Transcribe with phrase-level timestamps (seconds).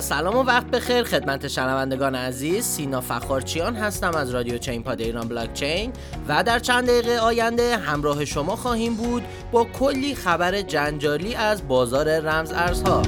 [0.00, 1.02] سلام و وقت بخیر.
[1.02, 5.92] خدمت شنوندگان عزیز سینا فخارچیان هستم از رادیو چین پاد ایران بلاک چین
[6.28, 9.22] و در چند دقیقه آینده همراه شما خواهیم بود
[9.52, 13.02] با کلی خبر جنجالی از بازار رمز ارزها.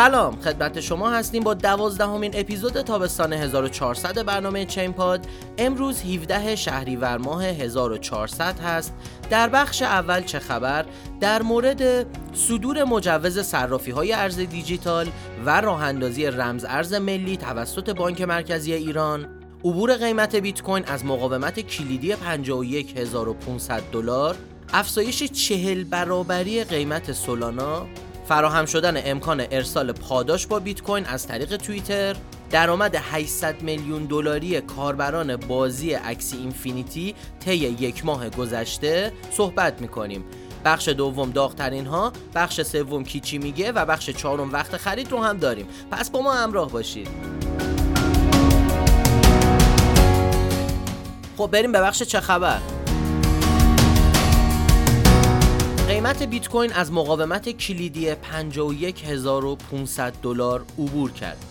[0.00, 5.26] سلام خدمت شما هستیم با دوازدهمین اپیزود تابستان 1400 برنامه چین پاد
[5.58, 8.94] امروز 17 شهریور ماه 1400 هست.
[9.30, 10.84] در بخش اول چه خبر؟
[11.20, 12.06] در مورد
[12.36, 15.06] صدور مجوز صرافی های ارز دیجیتال
[15.46, 19.26] و راه اندازی رمز ارز ملی توسط بانک مرکزی ایران.
[19.64, 24.36] عبور قیمت بیت کوین از مقاومت کلیدی 51500 دلار.
[24.72, 27.86] افزایش چهل برابری قیمت سولانا.
[28.30, 32.16] فراهم شدن امکان ارسال پاداش با بیت کوین از طریق توییتر
[32.50, 40.24] درآمد 800 میلیون دلاری کاربران بازی اکسی اینفینیتی طی یک ماه گذشته صحبت می‌کنیم.
[40.64, 45.38] بخش دوم داغترین ها بخش سوم کیچی میگه و بخش چهارم وقت خرید رو هم
[45.38, 45.66] داریم.
[45.90, 47.08] پس با ما همراه باشید.
[51.36, 52.79] خب بریم به بخش چه خبر؟
[55.90, 61.44] قیمت بیت کوین از مقاومت کلیدی 51500 دلار عبور کرد.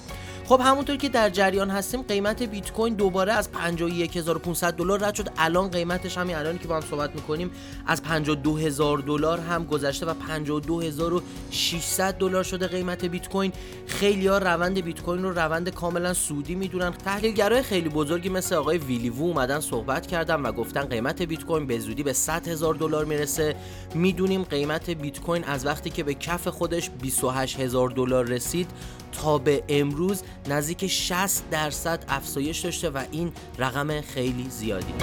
[0.49, 5.29] خب همونطور که در جریان هستیم قیمت بیت کوین دوباره از 51500 دلار رد شد.
[5.37, 7.51] الان قیمتش همین الان که با هم صحبت می‌کنیم
[7.87, 13.53] از 52000 دلار هم گذشته و 52600 دلار شده قیمت بیت کوین.
[13.87, 16.91] خیلی ها روند بیت کوین رو روند کاملا سودی می‌دونن.
[16.91, 21.79] تحلیلگرای خیلی بزرگی مثل آقای ویلیوو اومدن صحبت کردن و گفتن قیمت بیت کوین به
[21.79, 23.55] زودی به 100 هزار دلار می‌رسه.
[23.93, 28.69] می‌دونیم قیمت بیت کوین از وقتی که به کف خودش 28 هزار دلار رسید
[29.11, 34.93] تا به امروز نزدیک 60 درصد افزایش داشته و این رقم خیلی زیادی.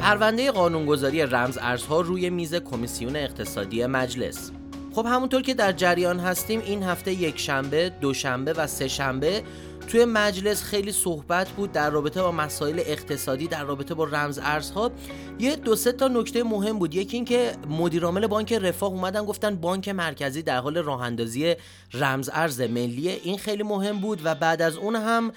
[0.00, 4.50] پرونده قانونگذاری رمز ارزها روی میز کمیسیون اقتصادی مجلس.
[4.94, 9.42] خب همونطور که در جریان هستیم این هفته یک شنبه، دوشنبه و سه شنبه
[9.88, 14.90] توی مجلس خیلی صحبت بود در رابطه با مسائل اقتصادی در رابطه با رمز ارزها.
[15.38, 16.94] یه دو سه تا نکته مهم بود.
[16.94, 21.54] یکی اینکه مدیرعامل بانک رفاه اومدن گفتن بانک مرکزی در حال راه اندازی
[21.94, 23.20] رمز ارز ملیه.
[23.22, 25.32] این خیلی مهم بود و بعد از اون هم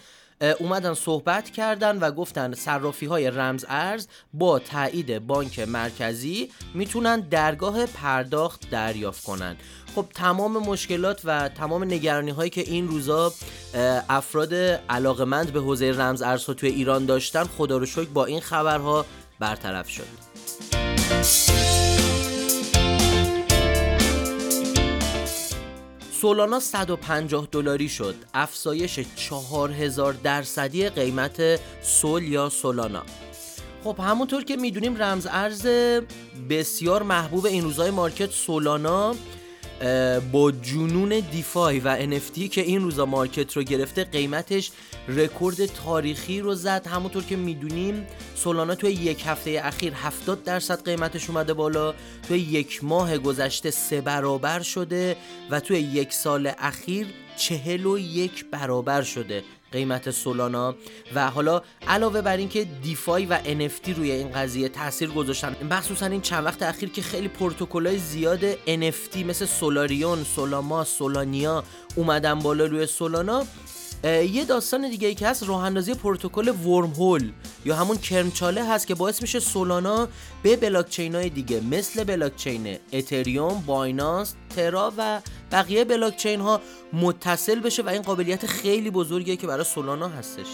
[0.59, 7.85] اومدن صحبت کردن و گفتن صرافی های رمز ارز با تایید بانک مرکزی می‌تونن درگاه
[7.85, 9.55] پرداخت دریافت کنن.
[9.95, 13.33] خب تمام مشکلات و تمام نگرانی هایی که این روزا
[14.09, 14.53] افراد
[14.89, 19.05] علاقمند به حوزه رمز ارزها توی ایران داشتن خدا رو شکر با این خبرها
[19.39, 21.64] برطرف شد.
[26.21, 28.15] سولانا 150 دلاری شد.
[28.33, 33.03] افزایش 4000 درصدی قیمت سول یا سولانا.
[33.83, 35.67] خب همونطور که می‌دونیم رمز ارز
[36.49, 39.15] بسیار محبوب این روزهای market سولانا
[40.31, 44.71] با جنون DeFi و NFT که این روزا market رو گرفته قیمتش
[45.07, 46.87] رکورد تاریخی رو زد.
[46.87, 51.93] همونطور که می‌دونیم سولانا توی یک هفته اخیر 70 درصد قیمتش اومده بالا.
[52.27, 55.17] توی یک ماه گذشته سه برابر شده
[55.49, 59.43] و توی یک سال اخیر چهل و یک برابر شده.
[59.71, 60.75] قیمت سولانا
[61.15, 66.21] و حالا علاوه بر اینکه دیفای و NFT روی این قضیه تاثیر گذاشتن مخصوصا این
[66.21, 71.63] چند وقت اخیر که خیلی پروتکلای زیاد NFT مثل سولاریون، سولاما، سولانیا
[71.95, 73.45] اومدن بالا روی سولانا
[74.03, 77.31] یه داستان دیگه ای که هست راه اندازی پروتکل ورم هول
[77.65, 80.07] یا همون کرمچاله هست که باعث میشه سولانا
[80.43, 86.61] به بلاکچین های دیگه مثل بلاکچین اتریوم، بایننس، ترا و بقیه بلاکچین ها
[86.93, 90.47] متصل بشه و این قابلیت خیلی بزرگیه که برای سولانا هستش.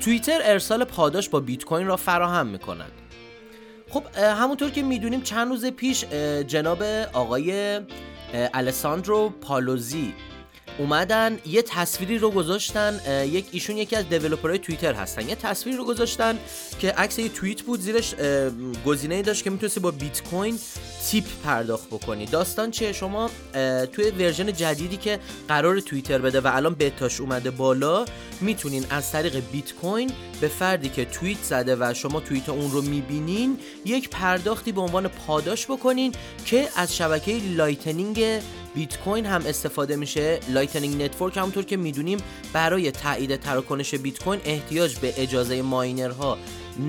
[0.00, 3.01] توییتر ارسال پاداش با بیت کوین را فراهم می‌کند.
[3.92, 6.04] خب همونطور که می‌دونیم چند روز پیش
[6.46, 6.82] جناب
[7.12, 7.80] آقای
[8.54, 10.14] الساندرو پالوزی
[10.78, 15.28] اومدن یه تصویری رو گذاشتن یک ایشون یکی از دیولپرهای توییتر هستن.
[15.28, 16.38] یه تصویری رو گذاشتن
[16.78, 18.14] که عکس یه توییت بود زیرش
[18.86, 20.58] گزینه داشت که می‌تونستی با بیت کوین
[21.10, 22.26] تیپ پرداخت بکنی.
[22.26, 23.30] داستان چیه؟ شما
[23.92, 28.04] توی ورژن جدیدی که قرار توییتر بده و الان بتاش اومده بالا
[28.40, 30.10] می‌تونین از طریق بیت کوین
[30.40, 35.08] به فردی که توییت زده و شما توییت اون رو می‌بینین یک پرداختی به عنوان
[35.08, 36.12] پاداش بکنین
[36.46, 38.40] که از شبکه Lightning
[38.74, 40.40] بیت کوین هم استفاده میشه.
[40.48, 42.18] Lightning Network همونطور که می‌دونیم
[42.52, 46.38] برای تایید تراکنش بیت کوین احتیاج به اجازه miner ها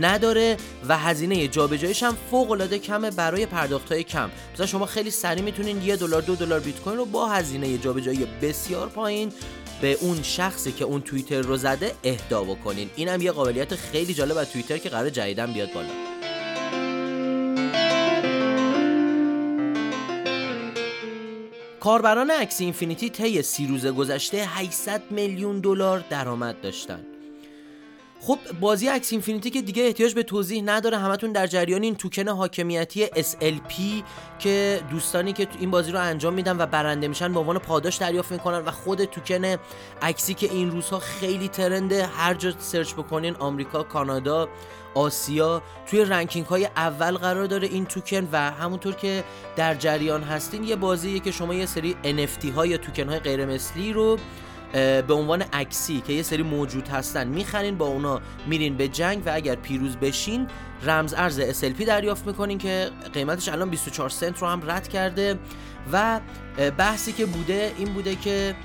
[0.02, 0.58] نداره
[0.88, 4.30] و هزینه جابجاییش هم فوق العاده کمه برای پرداخت های کم.
[4.54, 8.28] مثلا شما خیلی سریع می‌تونین یه دلار دو دلار بیت کوین رو با هزینه جابجایی
[8.42, 9.32] بسیار پایین
[9.82, 12.90] به اون شخصی که اون توییت رو زده اهدا بکنین.
[12.96, 16.13] اینم یه قابلیت خیلی جالب از توییتر که قراره جدیدا بیاد بالا.
[21.84, 27.00] کاربران Axie Infinity طی سی روز گذشته 800 میلیون دلار درآمد داشتن
[28.28, 32.28] خب بازی Axie Infinity که دیگه احتیاج به توضیح نداره همتون در جریان این توکن
[32.28, 33.74] حاکمیتی SLP
[34.40, 38.32] که دوستانی که این بازی رو انجام میدن و برنده میشن به عنوان پاداش دریافت
[38.32, 39.58] می‌کنن و خود توکن
[40.02, 44.50] اکسی که این روزها خیلی trend ه هر جا search بکنین آمریکا کانادا
[44.96, 49.24] آسیا توی ranking های اول قرار داره این توکن و همونطور که
[49.56, 53.46] در جریان هستین یه بازیه که شما یه سری NFT های یا توکن های غیر
[53.46, 54.18] مثلی رو
[55.08, 59.32] به عنوان عکسی که یه سری موجود هستن می‌خرین با اونا میرین به جنگ و
[59.34, 60.48] اگر پیروز بشین
[60.84, 65.40] رمز ارز SLP دریافت می‌کنین که قیمتش الان 24 سنت رو هم رد کرده.
[65.92, 66.20] و
[66.78, 68.56] بحثی که بوده این بوده که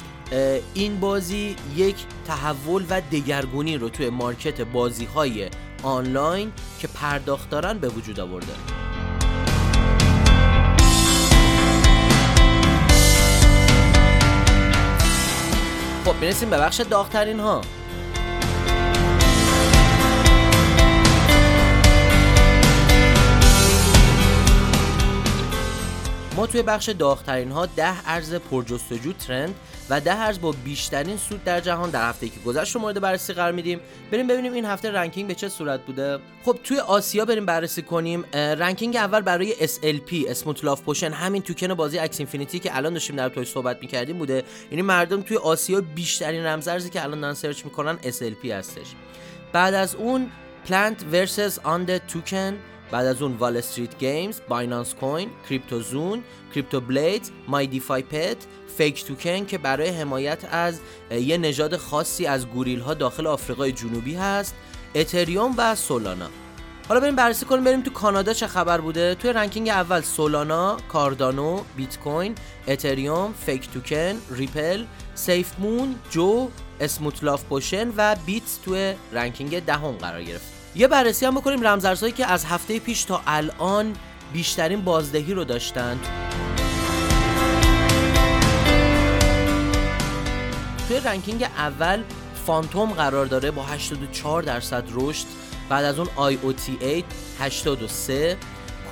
[0.74, 1.96] این بازی یک
[2.26, 5.48] تحول و دگرگونی رو توی مارکت بازی های
[5.82, 8.77] آنلاین که پرداخت دارن به وجود آورده.
[16.20, 17.60] می‌رسیم به بخش داغترین ها
[26.36, 29.54] ما توی بخش داغترین ها ده ارز پرجستجو ترند
[29.90, 33.32] و ده ارز با بیشترین سود در جهان در هفته که گذشت رو مورد بررسی
[33.32, 33.80] قرار میدیم.
[34.12, 36.18] بریم ببینیم این هفته ranking به چه صورت بوده.
[36.44, 38.24] خب توی آسیا بریم بررسی کنیم.
[38.32, 43.16] ranking اول برای SLP Smooth Love Potion همین توکن بازی Axie Infinity که الان داشتیم
[43.16, 44.44] در توی صحبت می‌کردیم بوده.
[44.70, 48.86] یعنی مردم توی آسیا بیشترین رمزارزی که الان دارن search می‌کنن SLP هستش.
[49.52, 50.30] بعد از اون
[50.68, 52.58] Plant versus Undead token
[52.90, 56.22] بعد از اون Wall Street Games، بایننس کوین، CryptoZoon،
[56.54, 58.36] CryptoBlades، My DeFi Pet،
[58.78, 60.80] فیک توکن که برای حمایت از
[61.10, 64.54] یه نژاد خاصی از گوریل ها داخل آفریقای جنوبی هست،
[64.94, 66.26] اتریوم و سولانا.
[66.88, 71.60] حالا بریم بررسی کنیم بریم تو کانادا چه خبر بوده توی ranking اول سولانا، کاردانو،
[71.76, 72.34] بیت کوین،
[72.68, 74.84] اتریوم، فیک توکن، ریپل،
[75.14, 76.48] سیف مون، جو،
[76.80, 80.57] Smooth Love Potion و بیتس توی ranking دهم قرار گرفت.
[80.78, 83.92] یه بررسی هم بکنیم رمزارزهایی که از هفته پیش تا الان
[84.32, 86.06] بیشترین بازدهی رو داشتند.
[90.88, 92.02] توی ranking اول
[92.46, 95.26] فانتوم قرار داره با 84 درصد رشد
[95.68, 98.36] بعد از اون IOTA 83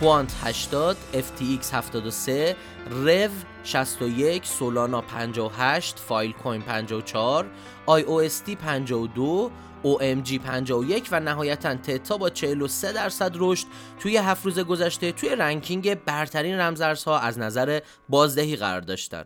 [0.00, 2.56] کوانت 80 FTX 73
[2.90, 3.30] رو
[3.64, 7.46] 61 سولانا 58 فایل کوین 54
[7.88, 9.50] IOST 52
[9.86, 13.66] OMG 51 و نهایتا تتا با 43 درصد رشد
[14.00, 19.24] توی هفت روز گذشته توی ranking برترین رمزارزها از نظر بازدهی قرار داشتن.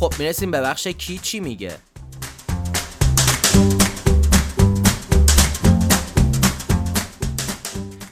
[0.00, 1.78] خب می‌رسیم به بخش کی چی میگه؟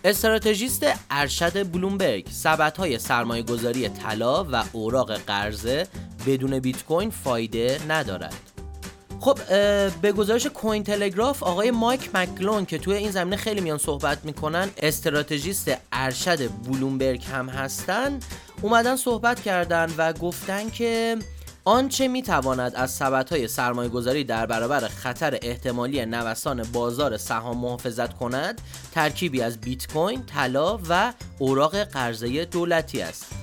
[0.05, 5.87] استراتژیست ارشد بلومبرگ سبت های سرمایه گذاری طلا و اوراق قرضه
[6.29, 8.35] بدون بیت کوین فایده ندارد
[9.21, 9.39] خب
[10.03, 14.69] به گزارش کوین تلگراف آقای مایک مکلون که توی این زمینه خیلی میان صحبت می‌کنن
[14.77, 18.19] استراتژیست ارشد بلومبرگ هم هستن
[18.63, 21.17] اومدن صحبت کردن و گفتن که
[21.65, 28.61] آنچه می‌تواند از ثبت سرمایه گذاری در برابر خطر احتمالی نوسان بازار سهام محافظت کند
[28.93, 33.38] ترکیبی از بیت کوین، طلا و اوراق قرضه دولتی است.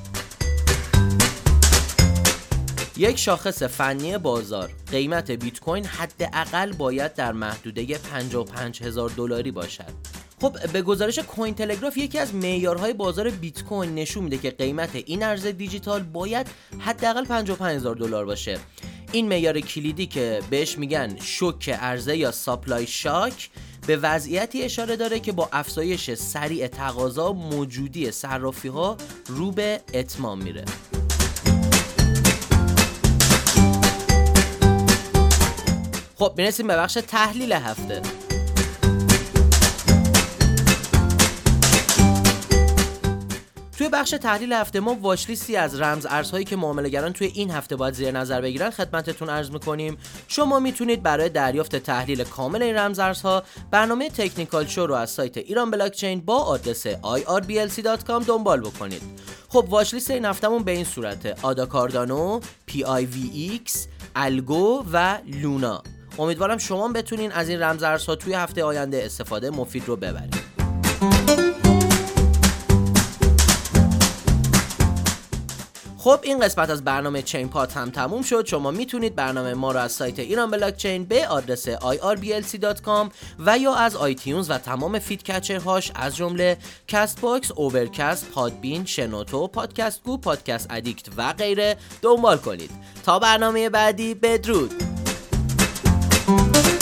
[2.98, 4.72] یک شاخص فنی بازار.
[4.92, 9.92] قیمت بیت کوین حداقل باید در محدوده 55 هزار دلاری باشد.
[10.42, 14.96] خب به گزارش کوین تلگراف یکی از معیارهای بازار بیت کوین نشون میده که قیمت
[14.96, 16.48] این ارز دیجیتال باید
[16.80, 18.60] حداقل 55000 دلار باشه.
[19.12, 23.50] این معیار کلیدی که بهش میگن شوک عرضه یا ساپلای شاک
[23.88, 28.98] به وضعیتی اشاره داره که با افزایش سریع تقاضا موجودی صرافی ها
[29.28, 30.66] رو به اتمام میره.
[36.16, 38.02] خب می‌رسیم به بخش تحلیل هفته.
[43.78, 47.94] توی بخش تحلیل هفته ما واچلیستی از رمز ارزهایی که معاملهگران توی این هفته باید
[47.94, 49.98] زیر نظر بگیرن خدمتتون عرض می‌کنیم.
[50.28, 55.38] شما می‌تونید برای دریافت تحلیل کامل این رمز ارزها برنامه تکنیکال شو رو از سایت
[55.38, 59.02] ایران بلاکچین با آدرس irblc.com دنبال بکنید.
[59.50, 65.84] خب watchlist این هفتهمون به این صورته ADA Cardano، PIVX، Algo و Luna.
[66.20, 70.56] امیدوارم شما بتونین از این رمز ارزها توی هفته آینده استفاده مفید رو ببرید.
[75.98, 78.46] خب این قسمت از برنامه ChainPod هم تموم شد.
[78.46, 83.76] شما می‌تونید برنامه ما رو از سایت ایران بلاک چین به آدرس irblc.com و یا
[83.76, 85.30] از iTunes و تمام feed
[85.66, 92.72] هاش از جمله Castbox، Overcast، Podbean، شنوتو، Podcast Go، Podcast Addict و غیره دنبال کنید.
[93.06, 94.95] تا برنامه بعدی بدرود.
[96.25, 96.75] Thank you.